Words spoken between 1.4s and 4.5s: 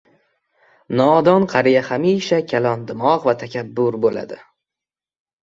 qariya hamisha kalon-dimog‘ va takabbur bo‘ladi.